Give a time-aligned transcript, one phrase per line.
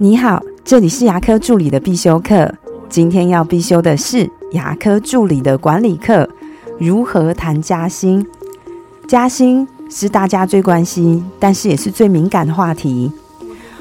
[0.00, 2.54] 你好，这里是牙科助理的必修课。
[2.88, 6.28] 今天要必修的是牙科助理的管理课，
[6.78, 8.24] 如何谈加薪？
[9.08, 13.10] 加薪是大家最关心，但是也是最敏感的话题。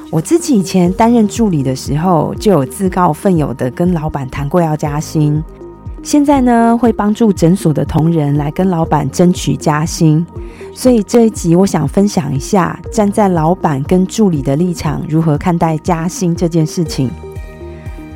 [0.10, 5.44] 我自己以前担任助理的时候，就有自告奋勇的跟老板谈过要加薪。
[6.08, 10.26] 现在呢，会帮助诊所的同仁来跟老板争取加薪。
[10.74, 17.12] 所以这一集，我想分享一下站在老板跟助理的立场，如何看待加薪这件事情。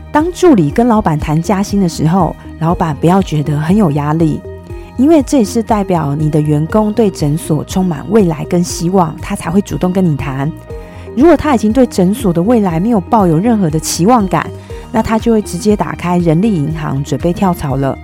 [0.09, 4.39] 当助理跟老板谈加薪的时候，老板不要觉得很有压力，
[4.95, 10.49] 因为这也是代表你的员工对诊所充满未来跟希望，他才会主动跟你谈。
[11.13, 14.49] 如果他已经对诊所的未来没有抱有任何的期望感，
[14.91, 17.97] 那他就会直接打开人力银行准备跳槽了。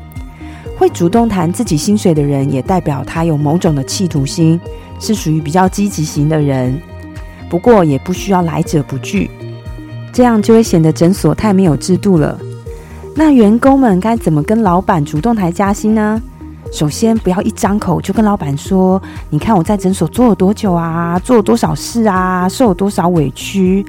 [0.78, 4.60] 会主动谈自己薪水的人，也代表他有某种的企图心，
[5.00, 6.80] 是属于比较积极型的人。
[7.50, 9.30] 不过也不需要来者不拒，
[10.14, 12.38] 这样就会显得诊所太没有制度了。
[13.16, 16.22] 那员工们该怎么跟老板主动谈加薪呢？
[16.72, 19.02] 首先，不要一张口就跟老板说
[19.32, 23.86] ：“你看我在诊所做了多久啊，做了多少事啊，受了多少委屈。”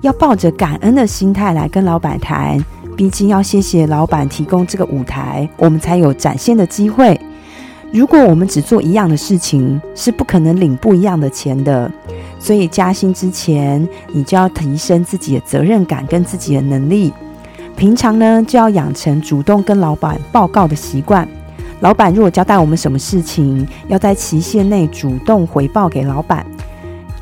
[0.00, 2.62] 要抱着感恩的心态来跟老板谈。
[2.96, 7.18] 毕竟要谢谢老板提供这个舞台，我们才有展现的机会。
[7.92, 11.90] 如果我们只做一样的事情，是不可能领不一样的钱的。
[12.38, 17.12] 所以加薪之前，你就要提升自己的责任感跟自己的能力。
[17.76, 21.26] 平常呢，就要养成主动跟老板报告的习惯。
[21.80, 26.44] 老板如果交代我们什么事情，要在期限内主动回报给老板。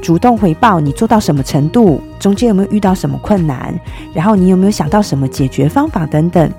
[0.03, 3.75] 主动回报你做到什么程度，中间有没有遇到什么困难，
[4.13, 6.51] 然后你有没有想到什么解决方法等等，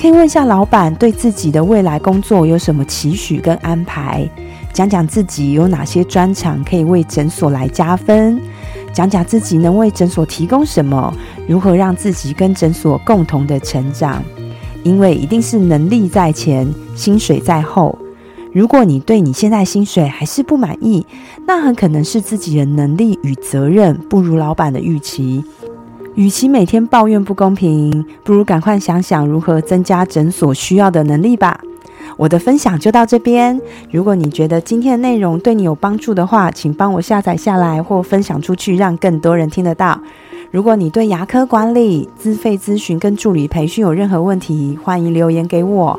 [0.00, 4.28] 可以问一下老板对自己的未来工作有什么期许跟安排，
[4.72, 8.40] 讲讲自己有哪些专长可以为诊所来加分，
[8.92, 11.12] 讲讲自己能为诊所提供什么，
[11.48, 14.22] 如何让自己跟诊所共同的成长，
[14.82, 17.98] 因为一定是能力在前，薪水在后。
[18.54, 21.04] 如果你对你现在薪水还是不满意，
[21.44, 25.42] 那很可能是自己的能力与责任不如老板的预期。
[26.14, 31.60] 与其每天抱怨不公平，不如赶快想想如何增加诊所需要的能力吧。
[32.16, 33.60] 我的分享就到这边。
[33.90, 40.00] 如果你觉得今天的内容对你有帮助的话，请帮我下载下来或分享出去，让更多人听得到。
[40.52, 45.98] 如果你对牙科管理、资费咨询跟助理培训有任何问题，欢迎留言给我。